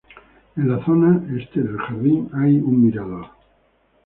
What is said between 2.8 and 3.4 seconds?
mirador.